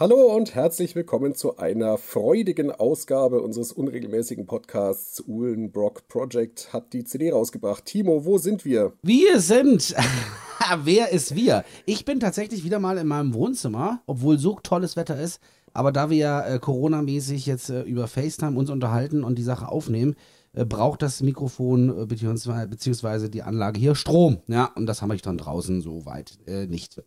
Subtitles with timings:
[0.00, 5.22] Hallo und herzlich willkommen zu einer freudigen Ausgabe unseres unregelmäßigen Podcasts.
[5.28, 7.84] Uhlenbrock Project hat die CD rausgebracht.
[7.84, 8.94] Timo, wo sind wir?
[9.02, 9.94] Wir sind.
[10.84, 11.62] Wer ist wir?
[11.84, 15.42] Ich bin tatsächlich wieder mal in meinem Wohnzimmer, obwohl so tolles Wetter ist.
[15.74, 19.68] Aber da wir ja äh, Corona-mäßig jetzt äh, über FaceTime uns unterhalten und die Sache
[19.68, 20.16] aufnehmen,
[20.54, 24.38] äh, braucht das Mikrofon äh, beziehungsweise, beziehungsweise die Anlage hier Strom.
[24.46, 27.02] Ja, und das habe ich dann draußen so weit äh, nicht.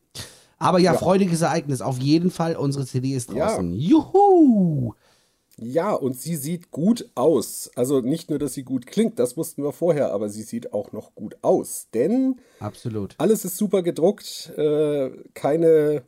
[0.65, 1.81] Aber ja, ja, freudiges Ereignis.
[1.81, 3.73] Auf jeden Fall, unsere CD ist draußen.
[3.73, 3.89] Ja.
[3.89, 4.93] Juhu!
[5.57, 7.71] Ja, und sie sieht gut aus.
[7.75, 10.91] Also nicht nur, dass sie gut klingt, das wussten wir vorher, aber sie sieht auch
[10.91, 11.87] noch gut aus.
[11.93, 13.15] Denn Absolut.
[13.17, 16.03] alles ist super gedruckt, äh, keine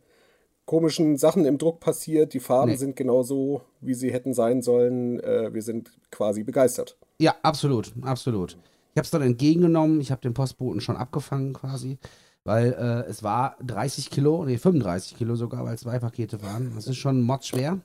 [0.66, 2.78] komischen Sachen im Druck passiert, die Farben nee.
[2.78, 5.22] sind genauso, wie sie hätten sein sollen.
[5.22, 6.98] Äh, wir sind quasi begeistert.
[7.20, 8.58] Ja, absolut, absolut.
[8.94, 12.00] Ich habe es dann entgegengenommen, ich habe den Postboten schon abgefangen quasi
[12.48, 16.72] weil äh, es war 30 Kilo, nee, 35 Kilo sogar, weil zwei Pakete waren.
[16.76, 17.82] Das ist schon modschwer.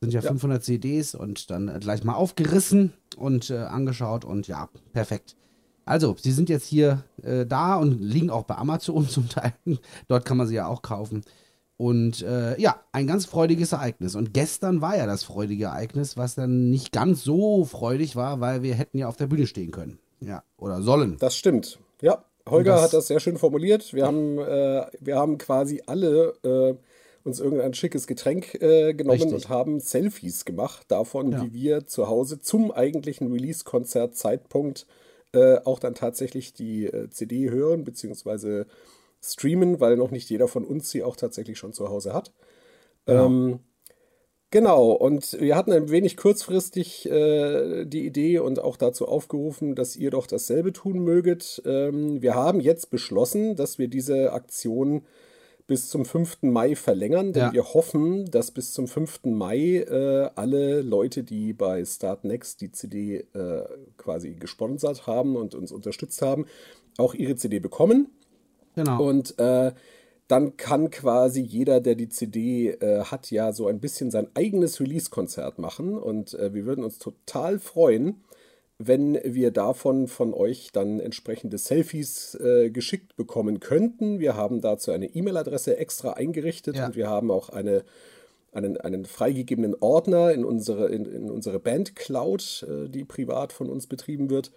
[0.00, 4.48] Sind ja, ja 500 CDs und dann äh, gleich mal aufgerissen und äh, angeschaut und
[4.48, 5.36] ja, perfekt.
[5.84, 9.52] Also, sie sind jetzt hier äh, da und liegen auch bei Amazon zum Teil.
[10.06, 11.22] Dort kann man sie ja auch kaufen.
[11.76, 14.14] Und äh, ja, ein ganz freudiges Ereignis.
[14.14, 18.62] Und gestern war ja das freudige Ereignis, was dann nicht ganz so freudig war, weil
[18.62, 19.98] wir hätten ja auf der Bühne stehen können.
[20.20, 21.18] Ja, oder sollen.
[21.18, 21.78] Das stimmt.
[22.00, 23.94] Ja, Holger das hat das sehr schön formuliert.
[23.94, 26.74] Wir haben, äh, wir haben quasi alle äh,
[27.24, 29.34] uns irgendein schickes Getränk äh, genommen Richtig.
[29.34, 31.42] und haben Selfies gemacht davon, ja.
[31.42, 34.86] wie wir zu Hause zum eigentlichen Release-Konzert-Zeitpunkt
[35.32, 38.64] äh, auch dann tatsächlich die äh, CD hören bzw.
[39.22, 42.32] streamen, weil noch nicht jeder von uns sie auch tatsächlich schon zu Hause hat.
[43.06, 43.26] Ja.
[43.26, 43.60] Ähm,
[44.50, 49.94] Genau, und wir hatten ein wenig kurzfristig äh, die Idee und auch dazu aufgerufen, dass
[49.94, 51.60] ihr doch dasselbe tun möget.
[51.66, 55.02] Ähm, wir haben jetzt beschlossen, dass wir diese Aktion
[55.66, 56.38] bis zum 5.
[56.44, 57.52] Mai verlängern, denn ja.
[57.52, 59.24] wir hoffen, dass bis zum 5.
[59.24, 63.64] Mai äh, alle Leute, die bei Start Next die CD äh,
[63.98, 66.46] quasi gesponsert haben und uns unterstützt haben,
[66.96, 68.08] auch ihre CD bekommen.
[68.76, 69.02] Genau.
[69.06, 69.72] Und äh,
[70.28, 74.78] dann kann quasi jeder, der die CD äh, hat, ja so ein bisschen sein eigenes
[74.78, 75.96] Release-Konzert machen.
[75.98, 78.22] Und äh, wir würden uns total freuen,
[78.76, 84.20] wenn wir davon von euch dann entsprechende Selfies äh, geschickt bekommen könnten.
[84.20, 86.86] Wir haben dazu eine E-Mail-Adresse extra eingerichtet ja.
[86.86, 87.82] und wir haben auch eine,
[88.52, 93.70] einen, einen freigegebenen Ordner in unsere, in, in unsere Band Cloud, äh, die privat von
[93.70, 94.52] uns betrieben wird.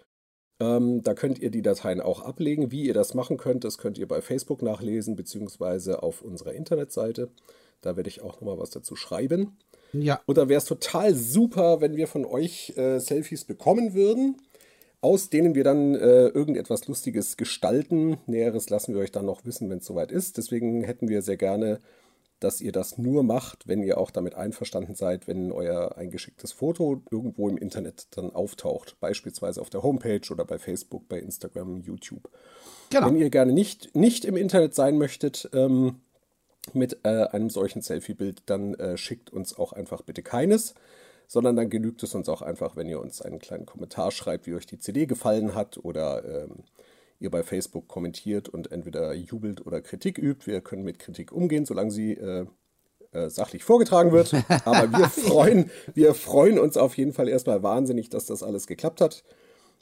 [0.61, 2.71] Ähm, da könnt ihr die Dateien auch ablegen.
[2.71, 7.29] Wie ihr das machen könnt, das könnt ihr bei Facebook nachlesen, beziehungsweise auf unserer Internetseite.
[7.81, 9.57] Da werde ich auch nochmal was dazu schreiben.
[9.91, 10.21] Ja.
[10.27, 14.37] Und da wäre es total super, wenn wir von euch äh, Selfies bekommen würden,
[15.01, 18.17] aus denen wir dann äh, irgendetwas Lustiges gestalten.
[18.27, 20.37] Näheres lassen wir euch dann noch wissen, wenn es soweit ist.
[20.37, 21.79] Deswegen hätten wir sehr gerne
[22.41, 27.03] dass ihr das nur macht, wenn ihr auch damit einverstanden seid, wenn euer eingeschicktes Foto
[27.11, 32.29] irgendwo im Internet dann auftaucht, beispielsweise auf der Homepage oder bei Facebook, bei Instagram, YouTube.
[32.89, 33.07] Genau.
[33.07, 36.01] Wenn ihr gerne nicht, nicht im Internet sein möchtet ähm,
[36.73, 40.73] mit äh, einem solchen Selfie-Bild, dann äh, schickt uns auch einfach bitte keines,
[41.27, 44.55] sondern dann genügt es uns auch einfach, wenn ihr uns einen kleinen Kommentar schreibt, wie
[44.55, 46.63] euch die CD gefallen hat oder ähm,
[47.21, 50.47] ihr bei Facebook kommentiert und entweder jubelt oder Kritik übt.
[50.47, 52.45] Wir können mit Kritik umgehen, solange sie äh,
[53.11, 54.33] äh, sachlich vorgetragen wird.
[54.65, 59.01] Aber wir freuen, wir freuen uns auf jeden Fall erstmal wahnsinnig, dass das alles geklappt
[59.01, 59.23] hat.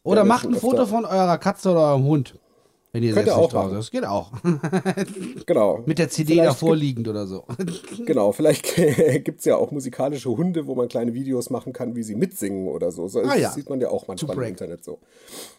[0.04, 2.40] Oder macht ein Foto von eurer Katze oder eurem Hund.
[2.92, 4.32] Wenn ihr selbst nicht draußen Das geht auch.
[5.46, 5.84] genau.
[5.86, 7.46] Mit der CD vielleicht davor liegend oder so.
[8.06, 8.76] genau, vielleicht
[9.24, 12.68] gibt es ja auch musikalische Hunde, wo man kleine Videos machen kann, wie sie mitsingen
[12.68, 13.04] oder so.
[13.04, 13.52] Das ah, ja.
[13.52, 14.98] sieht man ja auch manchmal im Internet so.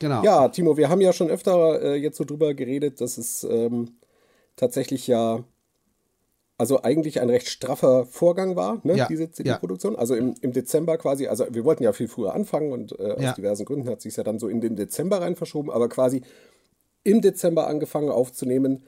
[0.01, 0.25] Genau.
[0.25, 3.93] Ja, Timo, wir haben ja schon öfter äh, jetzt so drüber geredet, dass es ähm,
[4.57, 5.45] tatsächlich ja
[6.59, 9.95] also eigentlich ein recht straffer Vorgang war, ne, ja, diese CD-Produktion.
[9.95, 9.99] Ja.
[9.99, 13.23] Also im, im Dezember quasi, also wir wollten ja viel früher anfangen und äh, aus
[13.23, 13.33] ja.
[13.33, 16.21] diversen Gründen hat sich ja dann so in den Dezember rein verschoben, aber quasi
[17.05, 18.85] im Dezember angefangen aufzunehmen.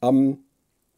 [0.00, 0.44] Am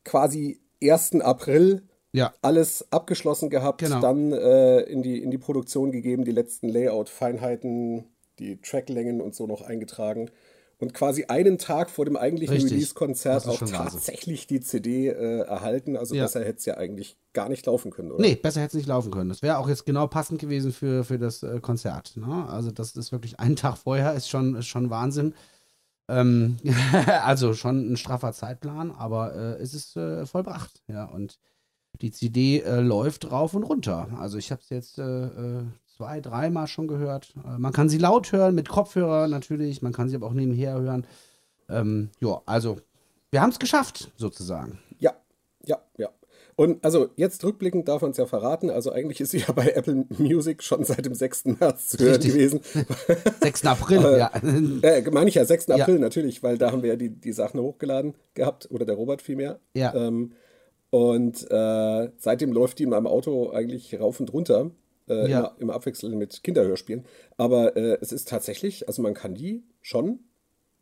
[0.05, 1.21] quasi 1.
[1.21, 1.83] April
[2.13, 2.33] ja.
[2.43, 4.01] alles abgeschlossen gehabt, genau.
[4.01, 8.05] dann äh, in, die, in die Produktion gegeben, die letzten Layout-Feinheiten,
[8.39, 10.31] die Tracklängen und so noch eingetragen.
[10.79, 15.95] Und quasi einen Tag vor dem eigentlichen Release-Konzert auch tatsächlich die CD äh, erhalten.
[15.95, 16.23] Also ja.
[16.23, 18.23] besser hätte es ja eigentlich gar nicht laufen können, oder?
[18.23, 19.29] Nee, besser hätte es nicht laufen können.
[19.29, 22.17] Das wäre auch jetzt genau passend gewesen für, für das äh, Konzert.
[22.17, 22.47] Ne?
[22.49, 25.35] Also das ist wirklich einen Tag vorher, ist schon, ist schon Wahnsinn.
[26.11, 26.57] Ähm,
[27.25, 30.83] also schon ein straffer Zeitplan, aber äh, es ist äh, vollbracht.
[30.89, 31.39] Ja, und
[32.01, 34.09] die CD äh, läuft rauf und runter.
[34.19, 37.35] Also ich habe es jetzt äh, äh, zwei, dreimal schon gehört.
[37.45, 39.83] Äh, man kann sie laut hören, mit Kopfhörer natürlich.
[39.83, 41.07] Man kann sie aber auch nebenher hören.
[41.69, 42.79] Ähm, ja, also
[43.31, 44.79] wir haben es geschafft, sozusagen.
[44.99, 45.13] Ja,
[45.65, 46.09] ja, ja.
[46.61, 48.69] Und also jetzt rückblickend darf man es ja verraten.
[48.69, 51.47] Also eigentlich ist sie ja bei Apple Music schon seit dem 6.
[51.59, 52.61] März zu hören gewesen.
[53.43, 53.65] 6.
[53.65, 54.31] April, ja.
[54.83, 55.71] Äh, meine ich ja, 6.
[55.71, 56.01] April ja.
[56.03, 59.59] natürlich, weil da haben wir ja die, die Sachen hochgeladen gehabt, oder der Robert vielmehr.
[59.73, 59.95] Ja.
[59.95, 60.33] Ähm,
[60.91, 64.71] und äh, seitdem läuft die in meinem Auto eigentlich rauf und runter.
[65.09, 65.57] Äh, ja.
[65.61, 67.07] im Abwechseln mit Kinderhörspielen.
[67.39, 70.19] Aber äh, es ist tatsächlich, also man kann die schon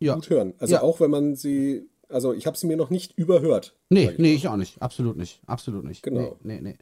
[0.00, 0.16] ja.
[0.16, 0.54] gut hören.
[0.58, 0.82] Also ja.
[0.82, 3.74] auch wenn man sie also ich habe sie mir noch nicht überhört.
[3.90, 4.80] Nee, ich nee, ich auch nicht.
[4.80, 5.40] Absolut nicht.
[5.46, 6.02] Absolut nicht.
[6.02, 6.36] Genau.
[6.42, 6.78] Nee, nee, nee.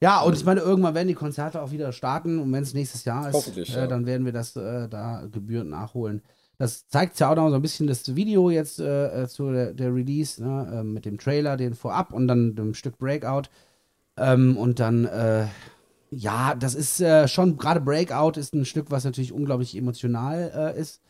[0.00, 3.04] Ja, und ich meine, irgendwann werden die Konzerte auch wieder starten und wenn es nächstes
[3.04, 3.86] Jahr ist, äh, ja.
[3.86, 6.22] dann werden wir das äh, da gebührend nachholen.
[6.58, 9.72] Das zeigt ja auch noch so ein bisschen das Video jetzt äh, äh zu der,
[9.72, 13.48] der Release, ne, ähm, mit dem Trailer, den vorab und dann dem Stück Breakout.
[14.16, 15.46] Ähm, und dann, äh,
[16.10, 21.00] ja, das ist äh, schon, gerade Breakout ist ein Stück, was natürlich unglaublich emotional ist.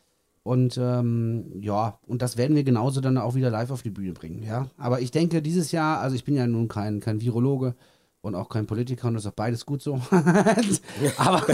[0.44, 4.12] Und ähm, ja, und das werden wir genauso dann auch wieder live auf die Bühne
[4.12, 4.68] bringen, ja.
[4.76, 7.74] Aber ich denke, dieses Jahr, also ich bin ja nun kein, kein Virologe
[8.20, 9.94] und auch kein Politiker und das ist auch beides gut so.
[11.16, 11.46] Aber,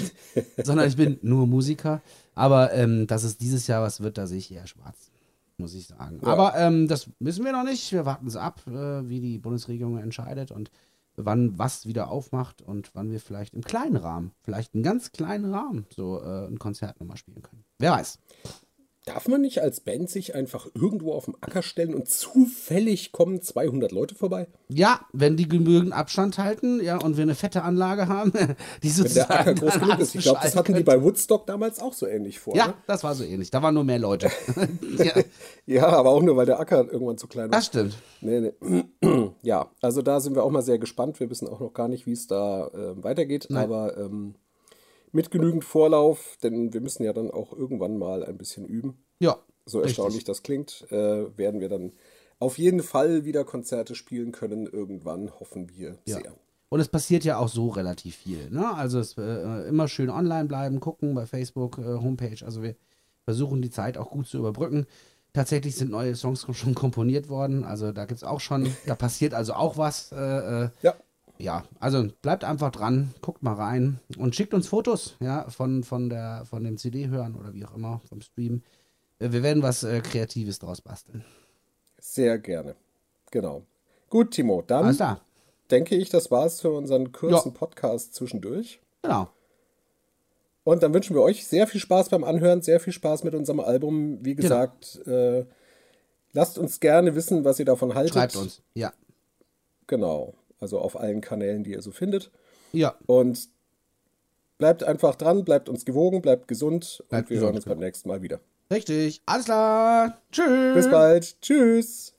[0.62, 2.00] sondern ich bin nur Musiker.
[2.36, 5.10] Aber ähm, dass es dieses Jahr was wird, da sehe ich eher schwarz,
[5.56, 6.20] muss ich sagen.
[6.22, 6.28] Ja.
[6.28, 7.90] Aber ähm, das wissen wir noch nicht.
[7.90, 10.70] Wir warten es ab, äh, wie die Bundesregierung entscheidet und
[11.24, 15.52] wann was wieder aufmacht und wann wir vielleicht im kleinen Rahmen, vielleicht einen ganz kleinen
[15.52, 17.64] Rahmen, so äh, ein Konzert nochmal spielen können.
[17.78, 18.18] Wer weiß.
[19.08, 23.40] Darf man nicht als Band sich einfach irgendwo auf den Acker stellen und zufällig kommen
[23.40, 24.48] 200 Leute vorbei?
[24.68, 28.32] Ja, wenn die genügend Abstand halten, ja, und wir eine fette Anlage haben,
[28.82, 29.28] die sozusagen.
[29.28, 30.14] Wenn der Acker groß genug ist.
[30.14, 32.54] Ich glaube, das hatten die bei Woodstock damals auch so ähnlich vor.
[32.54, 32.74] Ja, ne?
[32.86, 33.50] das war so ähnlich.
[33.50, 34.30] Da waren nur mehr Leute.
[34.98, 35.22] ja.
[35.66, 35.86] ja.
[35.88, 37.58] aber auch nur, weil der Acker irgendwann zu klein war.
[37.58, 37.96] Das stimmt.
[38.20, 38.84] Nee, nee.
[39.42, 41.18] ja, also da sind wir auch mal sehr gespannt.
[41.18, 43.64] Wir wissen auch noch gar nicht, wie es da äh, weitergeht, Nein.
[43.64, 43.96] aber.
[43.96, 44.34] Ähm,
[45.12, 49.04] mit genügend Vorlauf, denn wir müssen ja dann auch irgendwann mal ein bisschen üben.
[49.20, 49.38] Ja.
[49.66, 50.26] So erstaunlich richtig.
[50.26, 51.92] das klingt, äh, werden wir dann
[52.38, 54.66] auf jeden Fall wieder Konzerte spielen können.
[54.66, 56.16] Irgendwann hoffen wir ja.
[56.16, 56.34] sehr.
[56.70, 58.50] Und es passiert ja auch so relativ viel.
[58.50, 58.74] Ne?
[58.74, 62.44] Also es, äh, immer schön online bleiben, gucken bei Facebook, äh, Homepage.
[62.44, 62.76] Also wir
[63.24, 64.86] versuchen die Zeit auch gut zu überbrücken.
[65.32, 67.64] Tatsächlich sind neue Songs schon komponiert worden.
[67.64, 70.12] Also da gibt es auch schon, da passiert also auch was.
[70.12, 70.16] Äh,
[70.64, 70.94] äh ja
[71.38, 76.10] ja, also bleibt einfach dran, guckt mal rein und schickt uns Fotos, ja, von, von,
[76.10, 78.62] der, von dem CD-Hören oder wie auch immer, vom Stream.
[79.18, 81.24] Äh, wir werden was äh, Kreatives draus basteln.
[81.98, 82.74] Sehr gerne.
[83.30, 83.62] Genau.
[84.10, 84.96] Gut, Timo, dann
[85.70, 87.58] denke ich, das war's für unseren kurzen ja.
[87.58, 88.80] Podcast zwischendurch.
[89.02, 89.28] Genau.
[90.64, 93.60] Und dann wünschen wir euch sehr viel Spaß beim Anhören, sehr viel Spaß mit unserem
[93.60, 94.24] Album.
[94.24, 94.48] Wie genau.
[94.48, 95.16] gesagt, genau.
[95.16, 95.46] äh,
[96.32, 98.14] lasst uns gerne wissen, was ihr davon haltet.
[98.14, 98.92] Schreibt uns, ja.
[99.86, 102.30] Genau also auf allen Kanälen, die ihr so findet.
[102.72, 102.96] Ja.
[103.06, 103.48] Und
[104.58, 107.78] bleibt einfach dran, bleibt uns gewogen, bleibt gesund bleibt und wir gesund, hören uns beim
[107.78, 108.40] nächsten Mal wieder.
[108.70, 109.22] Richtig.
[109.26, 110.20] Alles klar.
[110.30, 110.74] Tschüss.
[110.74, 111.40] Bis bald.
[111.40, 112.14] Tschüss.